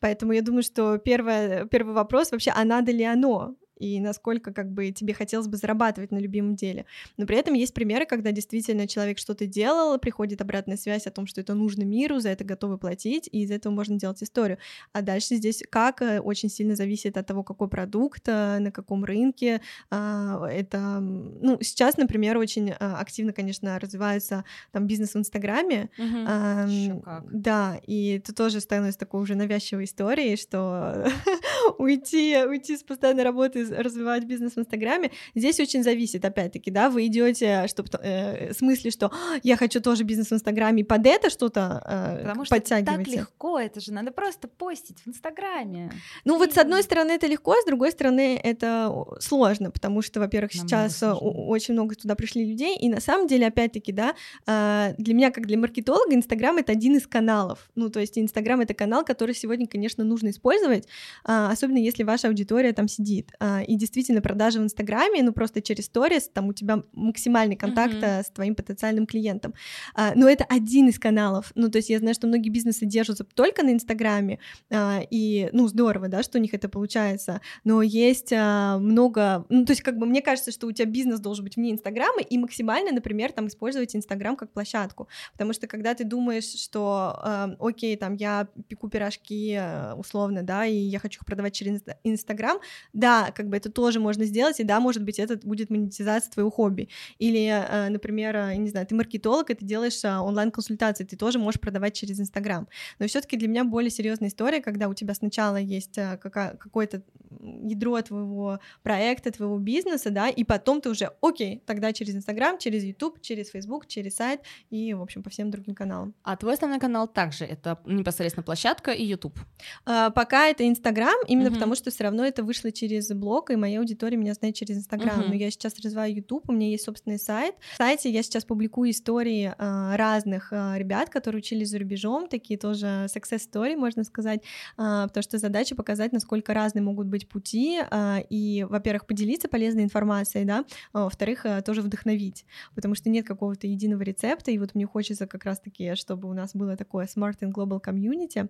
[0.00, 3.56] Поэтому я думаю, что первое, первый вопрос вообще, а надо ли оно?
[3.80, 6.84] И насколько как бы тебе хотелось бы зарабатывать на любимом деле.
[7.16, 11.26] Но при этом есть примеры, когда действительно человек что-то делал, приходит обратная связь о том,
[11.26, 14.58] что это нужно миру, за это готовы платить, и из этого можно делать историю.
[14.92, 19.04] А дальше здесь как э, очень сильно зависит от того, какой продукт, э, на каком
[19.04, 19.62] рынке.
[19.90, 25.88] А, это, ну, сейчас, например, очень а, активно, конечно, развивается там бизнес в Инстаграме.
[25.98, 27.30] Угу.
[27.32, 31.06] Да, и это тоже становится такой уже навязчивой историей, что
[31.78, 37.06] уйти, уйти с постоянной работы развивать бизнес в Инстаграме, здесь очень зависит, опять-таки, да, вы
[37.06, 41.06] идете, чтобы э, с мысли, что «А, я хочу тоже бизнес в Инстаграме, и под
[41.06, 45.92] это что-то э, Потому что так легко, это же надо просто постить в Инстаграме.
[46.24, 46.38] Ну и...
[46.38, 51.02] вот с одной стороны это легко, с другой стороны это сложно, потому что, во-первых, сейчас
[51.02, 54.14] э, очень много туда пришли людей, и на самом деле, опять-таки, да,
[54.46, 58.60] э, для меня, как для маркетолога, Инстаграм— это один из каналов, ну, то есть Инстаграм—
[58.62, 60.86] это канал, который сегодня, конечно, нужно использовать,
[61.24, 63.32] а, особенно если ваша аудитория там сидит.
[63.38, 67.94] А, и действительно продажи в Инстаграме, ну просто через сторис, там у тебя максимальный контакт
[67.94, 68.24] mm-hmm.
[68.24, 69.54] с твоим потенциальным клиентом.
[69.94, 71.52] А, но это один из каналов.
[71.54, 74.38] Ну то есть я знаю, что многие бизнесы держатся только на Инстаграме,
[74.72, 77.40] и ну здорово, да, что у них это получается.
[77.64, 81.44] Но есть много, ну то есть как бы мне кажется, что у тебя бизнес должен
[81.44, 86.04] быть вне Инстаграма и максимально, например, там использовать Инстаграм как площадку, потому что когда ты
[86.04, 89.60] думаешь, что окей, там я пеку пирожки
[89.96, 92.58] условно, да, и я хочу их продавать через Инстаграм,
[92.92, 96.50] да, как бы это тоже можно сделать, и да, может быть, это будет монетизация твоего
[96.50, 96.88] хобби.
[97.18, 101.38] Или, э, например, э, не знаю, ты маркетолог, и ты делаешь э, онлайн-консультации, ты тоже
[101.38, 102.68] можешь продавать через Инстаграм.
[102.98, 107.02] Но все таки для меня более серьезная история, когда у тебя сначала есть какое-то
[107.40, 112.84] ядро твоего проекта, твоего бизнеса, да, и потом ты уже, окей, тогда через Инстаграм, через
[112.84, 116.14] YouTube, через Facebook, через сайт и, в общем, по всем другим каналам.
[116.22, 119.38] А твой основной канал также это непосредственно площадка и YouTube?
[119.86, 121.54] А, пока это Инстаграм, именно uh-huh.
[121.54, 125.20] потому что все равно это вышло через блог, и моя аудитория меня знает через Инстаграм.
[125.20, 125.28] Uh-huh.
[125.28, 127.54] Но я сейчас развиваю YouTube, у меня есть собственный сайт.
[127.72, 132.58] В сайте я сейчас публикую истории а, разных а, ребят, которые учились за рубежом, такие
[132.58, 134.42] тоже success story, можно сказать,
[134.76, 139.84] а, потому что задача показать, насколько разные могут быть пути, а, и, во-первых, поделиться полезной
[139.84, 144.74] информацией, да, а, во-вторых, а, тоже вдохновить, потому что нет какого-то единого рецепта, и вот
[144.74, 148.48] мне хочется как раз-таки, чтобы у нас было такое Smart and Global Community,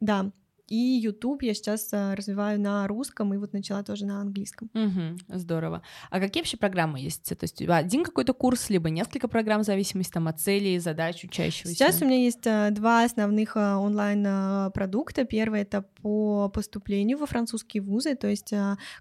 [0.00, 0.32] да,
[0.66, 4.70] и YouTube я сейчас а, развиваю на русском, и вот начала тоже на английском.
[4.74, 5.82] Угу, здорово.
[6.10, 7.24] А какие вообще программы есть?
[7.24, 11.74] То есть один какой-то курс, либо несколько программ в зависимости там, от целей, задач учащегося?
[11.74, 15.24] Сейчас у меня есть а, два основных а, онлайн-продукта.
[15.24, 18.52] Первый— это по поступлению во французские вузы, то есть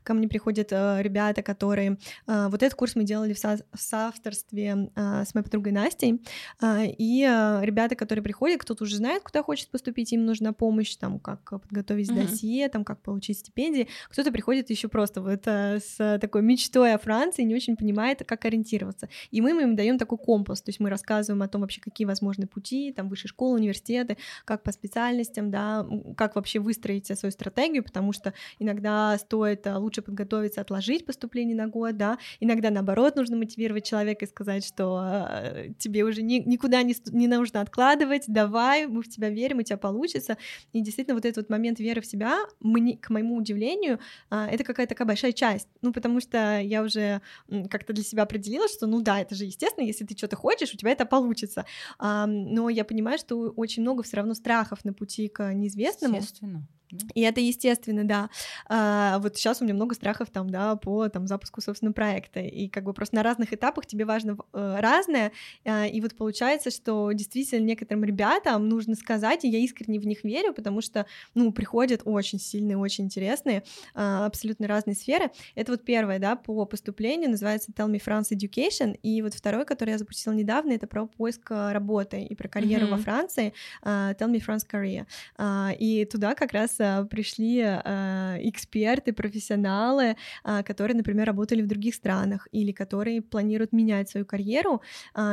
[0.04, 1.97] ко мне приходят ребята, которые...
[2.26, 3.58] Вот этот курс мы делали в, со...
[3.73, 6.21] в соавторстве с моей подругой Настей,
[6.62, 7.21] и
[7.62, 12.09] ребята, которые приходят, кто-то уже знает, куда хочет поступить, им нужна помощь, там, как подготовить
[12.09, 12.27] mm-hmm.
[12.27, 13.87] досье, там, как получить стипендии.
[14.09, 18.45] Кто-то приходит еще просто вот э, с такой мечтой о Франции, не очень понимает, как
[18.45, 19.09] ориентироваться.
[19.31, 22.47] И мы им даем такой компас, то есть мы рассказываем о том вообще, какие возможны
[22.47, 25.85] пути, там, высшие школы, университеты, как по специальностям, да,
[26.17, 31.67] как вообще выстроить свою стратегию, потому что иногда стоит э, лучше подготовиться, отложить поступление на
[31.67, 36.81] год, да, иногда, наоборот, нужно мотивировать человека и сказать, что э, тебе уже ни, никуда
[36.83, 40.37] не, не нужно откладывать, давай, мы в тебя верим, у тебя получится.
[40.71, 44.63] И действительно, вот это вот момент веры в себя, мне, к моему удивлению, а, это
[44.63, 45.67] какая-то такая большая часть.
[45.82, 47.21] Ну, потому что я уже
[47.69, 50.77] как-то для себя определила, что, ну да, это же естественно, если ты что-то хочешь, у
[50.77, 51.65] тебя это получится.
[51.99, 56.17] Но я понимаю, что очень много все равно страхов на пути к неизвестному.
[56.17, 56.67] Естественно.
[57.13, 58.29] И это естественно, да.
[58.67, 62.67] А, вот сейчас у меня много страхов там, да, по там запуску собственного проекта, и
[62.67, 65.32] как бы просто на разных этапах тебе важно э, разное,
[65.65, 70.23] а, и вот получается, что действительно некоторым ребятам нужно сказать, и я искренне в них
[70.23, 75.32] верю, потому что, ну, приходят очень сильные, очень интересные, а, абсолютно разные сферы.
[75.56, 79.91] Это вот первое, да, по поступлению, называется Tell Me France Education, и вот второй, который
[79.91, 82.91] я запустила недавно, это про поиск работы и про карьеру mm-hmm.
[82.91, 85.06] во Франции, а, Tell Me France Career,
[85.38, 86.77] а, и туда как раз
[87.09, 94.09] пришли а, эксперты, профессионалы, а, которые, например, работали в других странах или которые планируют менять
[94.09, 94.81] свою карьеру.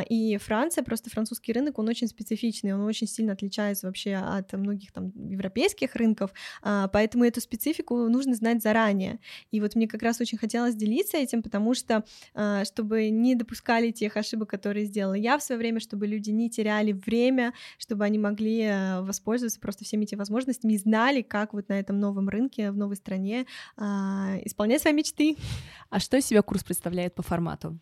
[0.08, 4.92] И Франция, просто французский рынок, он очень специфичный, он очень сильно отличается вообще от многих
[4.92, 6.32] там европейских рынков,
[6.62, 9.18] поэтому эту специфику нужно знать заранее.
[9.50, 12.04] И вот мне как раз очень хотелось делиться этим, потому что
[12.64, 16.92] чтобы не допускали тех ошибок, которые сделала я в свое время, чтобы люди не теряли
[16.92, 21.98] время, чтобы они могли воспользоваться просто всеми этими возможностями и знали, как вот на этом
[21.98, 25.36] новом рынке, в новой стране а, исполнять свои мечты.
[25.88, 27.78] А что из себя курс представляет по формату?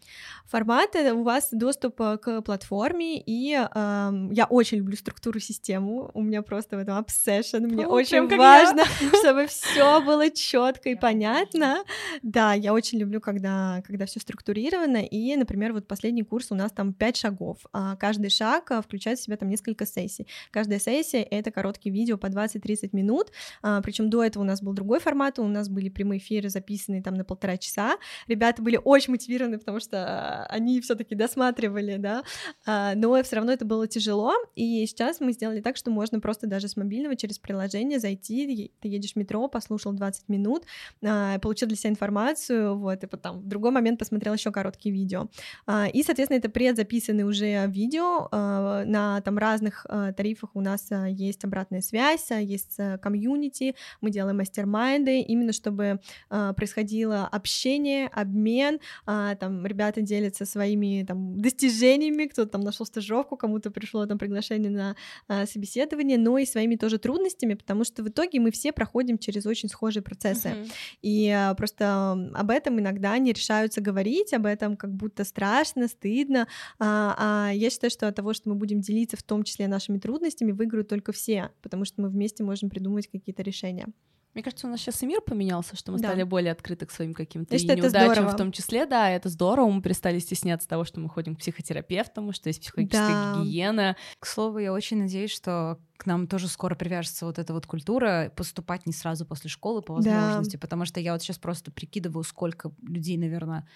[0.46, 6.22] Формат— у вас доступ э, к платформе, и э, я очень люблю структуру систему, у
[6.22, 8.84] меня просто в этом obsession, мне О, очень важно,
[9.22, 11.84] чтобы все было четко и понятно.
[12.22, 16.72] Да, я очень люблю, когда, когда все структурировано, и, например, вот последний курс у нас
[16.72, 20.26] там пять шагов, а каждый шаг э, включает в себя там несколько сессий.
[20.50, 24.72] Каждая сессия— это короткие видео по 20-30 минут, а, причем до этого у нас был
[24.72, 27.96] другой формат, у нас были прямые эфиры, записанные там на полтора часа.
[28.26, 32.22] Ребята были очень мотивированы, потому что они все-таки досматривали, да,
[32.66, 34.32] а, но все равно это было тяжело.
[34.54, 38.88] И сейчас мы сделали так, что можно просто даже с мобильного через приложение зайти, ты
[38.88, 40.64] едешь в метро, послушал 20 минут,
[41.04, 45.28] а, получил для себя информацию, вот, и потом в другой момент посмотрел еще короткие видео.
[45.66, 50.90] А, и, соответственно, это предзаписанные уже видео а, на там разных а, тарифах у нас
[50.90, 57.26] а, есть обратная связь, есть а, комьюнити, комьюнити, мы делаем мастер-майнды, именно чтобы э, происходило
[57.26, 64.06] общение, обмен, э, там ребята делятся своими там достижениями, кто-то там нашел стажировку, кому-то пришло
[64.06, 64.96] там приглашение на
[65.28, 69.46] э, собеседование, но и своими тоже трудностями, потому что в итоге мы все проходим через
[69.46, 70.70] очень схожие процессы, uh-huh.
[71.02, 76.46] и э, просто об этом иногда не решаются говорить, об этом как будто страшно, стыдно,
[76.78, 79.98] а, а я считаю, что от того, что мы будем делиться в том числе нашими
[79.98, 83.86] трудностями, выиграют только все, потому что мы вместе можем придумать какие-то решения.
[84.34, 86.08] Мне кажется, у нас сейчас и мир поменялся, что мы Да.
[86.08, 88.28] стали более открыты к своим каким-то и неудачам здорово.
[88.28, 92.32] в том числе, да, это здорово, мы перестали стесняться того, что мы ходим к психотерапевтам,
[92.32, 93.32] что есть психологическая Да.
[93.32, 93.96] гигиена.
[94.20, 98.30] К слову, я очень надеюсь, что к нам тоже скоро привяжется вот эта вот культура
[98.36, 100.26] поступать не сразу после школы по Да.
[100.26, 103.66] возможности, потому что я вот сейчас просто прикидываю, сколько людей, наверное,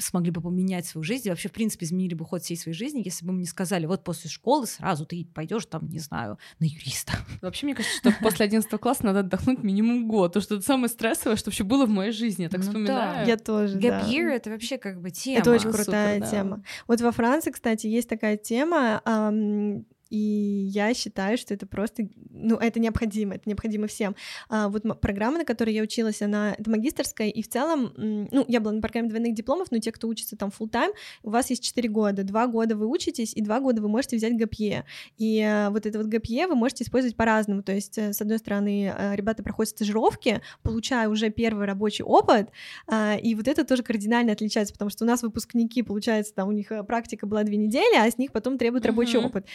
[0.00, 3.02] смогли бы поменять свою жизнь и вообще, в принципе, изменили бы ход всей своей жизни,
[3.04, 6.64] если бы мы не сказали, вот после школы сразу ты пойдешь там, не знаю, на
[6.64, 7.12] юриста.
[7.42, 10.88] Вообще, мне кажется, что после 11 класса надо отдохнуть минимум год, потому что это самое
[10.88, 12.42] стрессовое, что вообще было в моей жизни.
[12.44, 12.70] Я так Ну да.
[12.70, 13.26] вспоминаю.
[13.26, 14.00] Я тоже, Gap да.
[14.08, 15.38] year— это вообще как бы тема.
[15.40, 16.26] Это очень Супер, крутая да.
[16.30, 16.62] тема.
[16.86, 22.56] Вот во Франции, кстати, есть такая тема, ам, и я считаю, что это просто, ну,
[22.56, 24.16] это необходимо, это необходимо всем.
[24.48, 28.60] А, вот программа, на которой я училась, она это магистрская, и в целом, ну, я
[28.60, 30.92] была на программе двойных дипломов, но те, кто учится там full time,
[31.22, 34.36] у вас есть 4 года, 2 года вы учитесь, и 2 года вы можете взять
[34.36, 34.84] ГПЕ.
[35.16, 37.62] И э, вот это вот ГПЕ вы можете использовать по-разному.
[37.62, 42.50] То есть, э, с одной стороны, э, ребята проходят стажировки, получая уже первый рабочий опыт,
[42.86, 46.52] а, и вот это тоже кардинально отличается, потому что у нас выпускники, получается, там у
[46.52, 49.26] них практика была две недели, а с них потом требует рабочий Мгм.
[49.26, 49.46] опыт.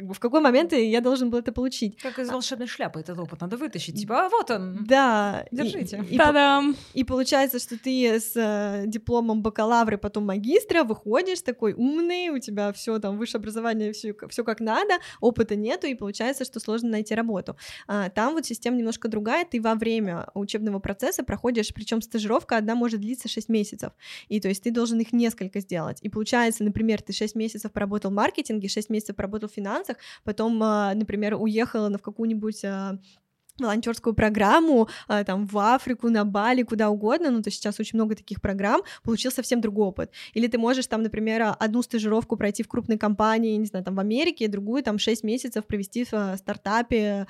[0.00, 1.98] Как бы в какой момент я должен был это получить?
[2.00, 4.00] Как из волшебной шляпы этот опыт надо вытащить.
[4.00, 4.86] Типа, а вот он.
[4.86, 5.44] Да.
[5.50, 6.02] и- Держите.
[6.08, 6.74] И, по- Та-дам!
[6.94, 12.72] и получается, что ты с э, дипломом бакалавра, потом магистра выходишь такой умный, у тебя
[12.72, 17.14] все там высшее образование, все, все как надо, опыта нету, и получается, что сложно найти
[17.14, 17.56] работу.
[17.86, 22.74] А, там вот система немножко другая, ты во время учебного процесса проходишь, причем стажировка одна
[22.74, 23.92] может длиться 6 месяцев,
[24.30, 25.98] и то есть ты должен их несколько сделать.
[26.00, 29.89] И получается, например, ты 6 месяцев поработал в маркетинге, 6 месяцев поработал в финансах,
[30.24, 32.98] потом, а, например, уехала на в какую-нибудь а,
[33.60, 38.14] волонтерскую программу а, там в Африку, на Бали, куда угодно, ну то сейчас очень много
[38.14, 40.10] таких программ, получил совсем другой опыт.
[40.34, 43.94] Или ты можешь там, например, а, одну стажировку пройти в крупной компании, не знаю, там
[43.94, 47.26] в Америке, другую там 6 месяцев провести в а, стартапе,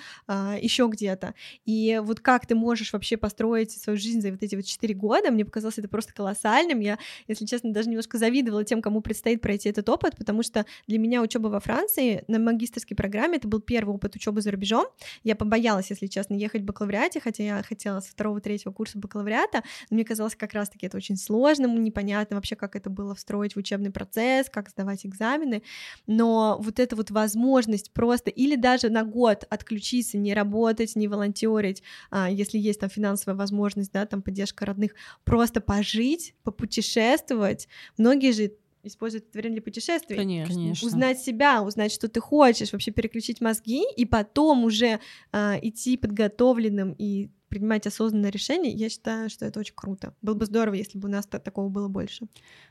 [0.61, 1.35] еще где-то.
[1.65, 5.31] И вот как ты можешь вообще построить свою жизнь за вот эти вот 4 года,
[5.31, 6.81] мне показалось это просто колоссальным.
[6.81, 10.99] Я, если честно, даже немножко завидовала тем, кому предстоит пройти этот опыт, потому что для
[10.99, 14.87] меня учеба во Франции на магистрской программе это был первый опыт учебы за рубежом.
[15.25, 19.95] Я побоялась, если честно, ехать в бакалавриате, хотя я хотела со второго-третьего курса бакалавриата, но
[19.95, 23.91] мне казалось как раз-таки это очень сложным, непонятно вообще, как это было встроить в учебный
[23.91, 25.63] процесс, как сдавать экзамены,
[26.07, 31.83] но вот эта вот возможность просто или даже на год отключиться, не работать, не волонтерить,
[32.11, 37.69] а, если есть там финансовая возможность, да, там поддержка родных, просто пожить, попутешествовать.
[37.97, 38.53] Многие же
[38.83, 40.55] используют это время для путешествий Конечно.
[40.55, 40.87] Конечно.
[40.87, 45.01] узнать себя, узнать, что ты хочешь, вообще переключить мозги, и потом уже
[45.33, 50.15] а, идти подготовленным и принимать осознанное решение, я считаю, что это очень круто.
[50.23, 52.27] Было бы здорово, если бы у нас та- такого было больше.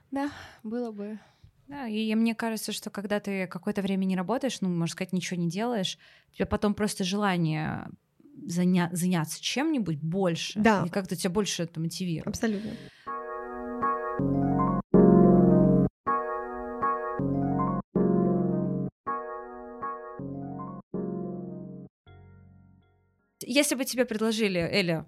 [0.10, 0.32] Да,
[0.64, 1.20] было бы.
[1.68, 5.40] Да, и мне кажется, что когда ты какое-то время не работаешь, ну, можно сказать, ничего
[5.40, 5.98] не делаешь,
[6.32, 7.90] у тебя потом просто желание
[8.48, 10.60] заня- заняться чем-нибудь больше.
[10.60, 10.84] Да.
[10.88, 12.28] И как-то тебя больше это мотивирует.
[12.28, 12.72] Абсолютно.
[23.52, 25.08] Если бы тебе предложили, Эля,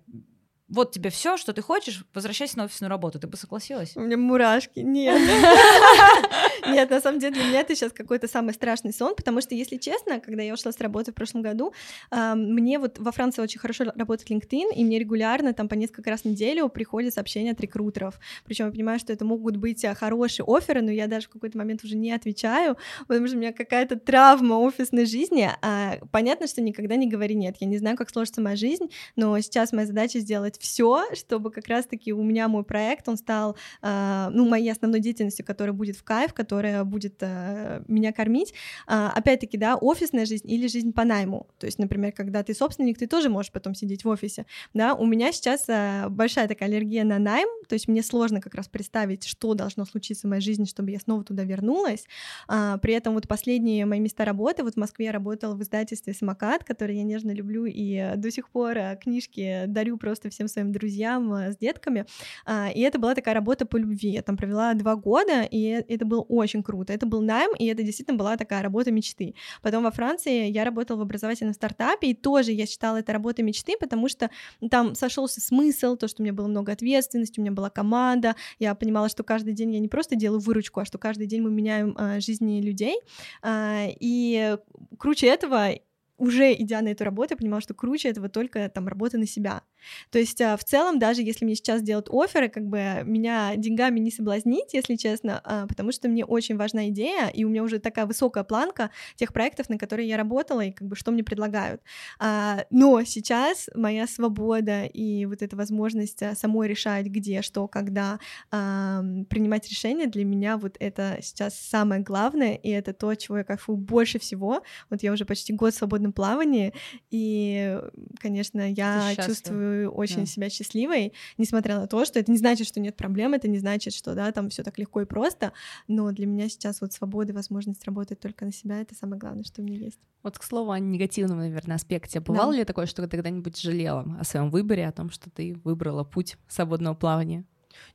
[0.71, 3.91] вот тебе все, что ты хочешь, возвращайся на офисную работу, ты бы согласилась?
[3.95, 4.79] У меня мурашки.
[4.79, 5.19] Нет.
[6.67, 9.75] Нет, на самом деле для меня это сейчас какой-то самый страшный сон, потому что, если
[9.75, 11.73] честно, когда я ушла с работы в прошлом году,
[12.09, 16.09] а, мне вот во Франции очень хорошо работает LinkedIn, и мне регулярно там по несколько
[16.09, 18.17] раз в неделю приходят сообщения от рекрутеров.
[18.45, 21.57] Причем я понимаю, что это могут быть а, хорошие оферы, но я даже в какой-то
[21.57, 25.49] момент уже не отвечаю, потому что у меня какая-то травма офисной жизни.
[25.61, 27.57] А, понятно, что никогда не говори нет.
[27.59, 31.67] Я не знаю, как сложится моя жизнь, но сейчас моя задача сделать все, чтобы как
[31.67, 36.03] раз-таки у меня мой проект, он стал, а, ну, моей основной деятельностью, которая будет в
[36.03, 38.53] кайф, которая будет а, меня кормить.
[38.87, 41.47] А, опять-таки, да, офисная жизнь или жизнь по найму.
[41.59, 44.45] То есть, например, когда ты собственник, ты тоже можешь потом сидеть в офисе.
[44.73, 48.55] Да, у меня сейчас а, большая такая аллергия на найм, то есть мне сложно как
[48.55, 52.05] раз представить, что должно случиться в моей жизни, чтобы я снова туда вернулась.
[52.47, 56.63] При этом вот последние мои места работы, вот в Москве я работала в издательстве «Самокат»,
[56.63, 60.71] который я нежно люблю, и э, до сих пор э, книжки дарю просто всем своим
[60.71, 62.05] друзьям э, с детками.
[62.45, 64.09] А, И это была такая работа по любви.
[64.09, 66.93] Я там провела два года, и э- это было очень круто.
[66.93, 69.35] Это был найм, и это действительно была такая работа мечты.
[69.61, 73.73] Потом во Франции я работала в образовательном стартапе, и тоже я считала это работой мечты,
[73.79, 74.29] потому что
[74.69, 78.75] там сошелся смысл, то, что у меня было много ответственности, у меня была команда, я
[78.75, 81.95] понимала, что каждый день я не просто делаю выручку, а что каждый день мы меняем
[81.97, 82.99] а, жизни людей.
[83.41, 84.57] А, и
[84.97, 85.69] круче этого
[86.17, 89.63] уже идя на эту работу, я понимала, что круче этого только там работа на себя.
[90.09, 93.99] То есть а, в целом, даже если мне сейчас делают оферы, как бы меня деньгами
[93.99, 97.79] не соблазнить, если честно, а, потому что мне очень важна идея, и у меня уже
[97.79, 101.81] такая высокая планка тех проектов, на которые я работала, и как бы что мне предлагают.
[102.19, 109.69] А, но сейчас моя свобода и вот эта возможность самой решать, где, что, когда, принимать
[109.69, 114.19] решения, для меня вот это сейчас самое главное, и это то, чего я кайфую больше
[114.19, 114.61] всего.
[114.89, 116.73] Вот я уже почти год в свободном плавании,
[117.09, 117.79] и,
[118.19, 120.25] конечно, я чувствую очень да.
[120.25, 123.93] себя счастливой, несмотря на то, что это не значит, что нет проблем, это не значит,
[123.93, 125.53] что, да, там все так легко и просто,
[125.87, 129.43] но для меня сейчас вот свобода и возможность работать только на себя— это самое главное,
[129.43, 129.99] что у меня есть.
[130.23, 132.19] Вот, к слову, о негативном, наверное, аспекте.
[132.19, 132.59] Бывало да.
[132.59, 136.37] ли такое, что ты когда-нибудь жалела о своем выборе, о том, что ты выбрала путь
[136.47, 137.45] свободного плавания?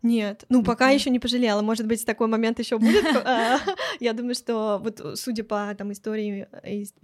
[0.02, 1.62] Нет, ну пока еще не пожалела.
[1.62, 3.04] Может быть, такой момент еще будет.
[3.28, 3.58] А,
[3.98, 6.46] я думаю, что вот судя по там истории,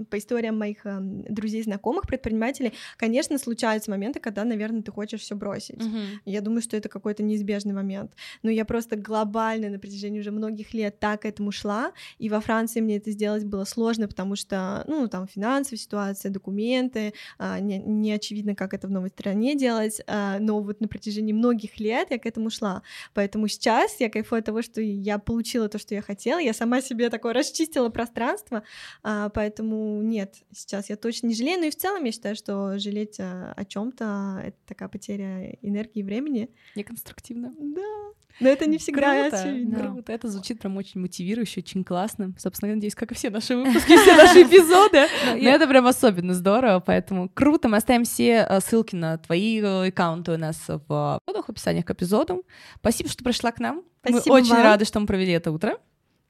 [0.08, 5.35] по историям моих эм, друзей, знакомых, предпринимателей, конечно, случаются моменты, когда, наверное, ты хочешь все
[5.35, 5.82] бросить.
[6.24, 8.12] Я думаю, что это какой-то неизбежный момент.
[8.42, 12.40] Но я просто глобально на протяжении уже многих лет так к этому шла, и во
[12.40, 17.79] Франции мне это сделать было сложно, потому что, ну, там финансовая ситуация, документы, а, не,
[17.79, 22.08] не очевидно, как это в новой стране делать, а, но вот на протяжении многих лет
[22.10, 22.83] я к этому шла ушла.
[23.15, 26.81] Поэтому сейчас я кайфую от того, что я получила то, что я хотела, я сама
[26.81, 28.63] себе такое расчистила пространство,
[29.02, 32.79] а, поэтому нет, сейчас я точно не жалею, но и в целом я считаю, что
[32.79, 36.50] жалеть о, о чем-то это такая потеря энергии и времени.
[36.75, 37.54] Неконструктивно.
[37.58, 38.13] Да.
[38.40, 39.79] Но это не всегда круто, очевидно.
[39.79, 40.13] Круто.
[40.13, 42.33] Это звучит прям очень мотивирующе, очень классно.
[42.38, 45.06] Собственно, я надеюсь, как и все наши выпуски, все наши эпизоды.
[45.42, 47.69] Но это прям особенно здорово, поэтому круто.
[47.69, 51.21] Мы оставим все ссылки на твои э, аккаунты у нас в
[51.52, 52.44] описании к эпизоду.
[52.77, 53.83] Спасибо, что пришла к нам.
[54.05, 55.79] Мы очень рады, что мы провели это утро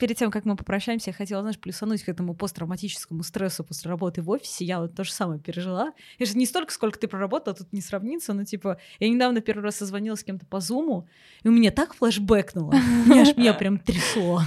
[0.03, 4.20] перед тем, как мы попрощаемся, я хотела, знаешь, плюсануть к этому посттравматическому стрессу после работы
[4.20, 4.64] в офисе.
[4.64, 5.93] Я вот то же самое пережила.
[6.18, 9.62] И же не столько, сколько ты проработала, тут не сравнится, но типа я недавно первый
[9.62, 11.09] раз созвонила с кем-то по зуму,
[11.45, 12.73] и у меня так флешбэкнуло.
[13.07, 14.43] Меня аж меня прям трясло.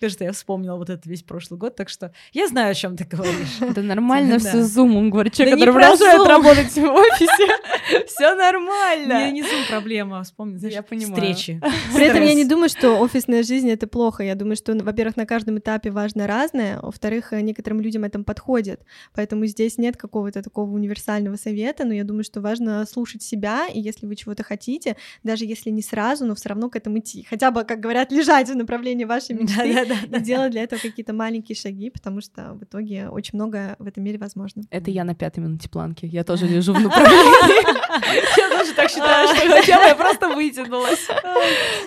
[0.00, 3.04] Кажется, я вспомнила вот этот весь прошлый год, так что я знаю, о чем ты
[3.04, 3.60] говоришь.
[3.60, 7.46] Это нормально все Zoom, он говорит, человек, который продолжает работать в офисе.
[8.06, 9.26] Все нормально.
[9.26, 11.14] Не, не Zoom проблема, вспомни, знаешь, я понимаю.
[11.14, 11.60] встречи.
[11.94, 14.24] При этом я не думаю, что офисная жизнь— это плохо.
[14.24, 18.82] Я думаю, что, во-первых, на каждом этапе важно разное, во-вторых, некоторым людям это подходит.
[19.14, 23.80] Поэтому здесь нет какого-то такого универсального совета, но я думаю, что важно слушать себя, и
[23.80, 27.26] если вы чего-то хотите, даже если не сразу, но все равно к этому идти.
[27.30, 31.12] Хотя бы, как говорят, лежать в направлении вашей мечты да, и делать для этого какие-то
[31.12, 34.62] маленькие шаги, потому что в итоге очень много в этом мире возможно.
[34.70, 36.06] Это я на пятой минуте планки.
[36.06, 38.38] Я тоже лежу в направлении.
[38.38, 41.08] Я тоже так считаю, что хотела, я просто вытянулась.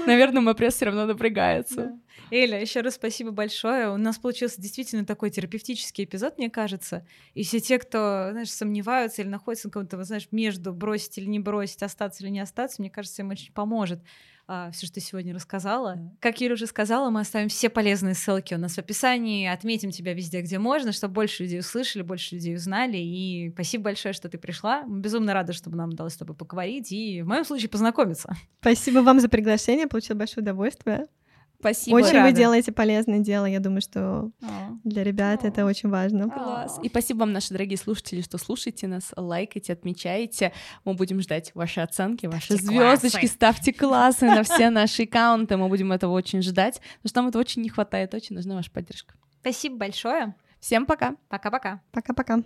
[0.06, 1.94] Наверное, мой пресс все равно напрягается.
[2.32, 3.90] Эля, еще раз спасибо большое.
[3.92, 7.06] У нас получился действительно такой терапевтический эпизод, мне кажется.
[7.34, 11.40] И все те, кто, знаешь, сомневаются или находятся на каком-то, знаешь, между бросить или не
[11.40, 14.00] бросить, остаться или не остаться, мне кажется, им очень поможет
[14.52, 15.96] а, все, что ты сегодня рассказала.
[15.96, 16.10] Mm.
[16.20, 20.16] Как Юля уже сказала, мы оставим все полезные ссылки у нас в описании, отметим тебя
[20.16, 22.98] везде, где можно, чтобы больше людей услышали, больше людей узнали.
[22.98, 24.84] И спасибо большое, что ты пришла.
[24.88, 28.36] Мы безумно рады, чтобы нам удалось с тобой поговорить и в моем случае познакомиться.
[28.62, 31.06] Спасибо вам за приглашение, получила большое удовольствие.
[31.60, 31.96] Спасибо.
[31.96, 32.30] Очень рада.
[32.30, 33.46] вы делаете полезное дело.
[33.46, 34.78] Я думаю, что О.
[34.84, 35.48] для ребят О.
[35.48, 36.30] это очень важно.
[36.30, 36.80] Класс.
[36.82, 40.54] И спасибо вам, наши дорогие слушатели, что слушаете нас, лайкайте, отмечаете.
[40.86, 43.26] Мы будем ждать ваши оценки, ваши звездочки.
[43.26, 45.58] Ставьте классы на все наши аккаунты.
[45.58, 48.14] Мы будем этого очень ждать, потому что нам этого очень не хватает.
[48.14, 49.16] Очень нужна ваша поддержка.
[49.42, 50.36] Спасибо большое.
[50.60, 51.16] Всем пока.
[51.30, 51.82] Пока-пока.
[51.92, 52.44] Пока-пока.